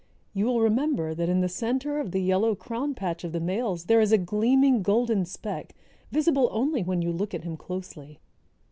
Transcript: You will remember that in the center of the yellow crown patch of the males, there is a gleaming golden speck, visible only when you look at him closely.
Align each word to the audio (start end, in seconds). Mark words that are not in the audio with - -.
You 0.33 0.47
will 0.47 0.61
remember 0.61 1.13
that 1.13 1.29
in 1.29 1.41
the 1.41 1.47
center 1.47 1.99
of 1.99 2.09
the 2.09 2.23
yellow 2.23 2.55
crown 2.55 2.95
patch 2.95 3.23
of 3.23 3.33
the 3.33 3.39
males, 3.39 3.83
there 3.85 4.01
is 4.01 4.11
a 4.11 4.17
gleaming 4.17 4.81
golden 4.81 5.25
speck, 5.25 5.75
visible 6.11 6.49
only 6.51 6.81
when 6.81 7.03
you 7.03 7.11
look 7.11 7.35
at 7.35 7.43
him 7.43 7.55
closely. 7.55 8.19